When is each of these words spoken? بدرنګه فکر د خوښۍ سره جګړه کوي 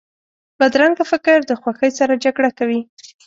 بدرنګه 0.59 1.03
فکر 1.11 1.37
د 1.45 1.51
خوښۍ 1.61 1.91
سره 1.99 2.13
جګړه 2.25 2.49
کوي 2.59 2.81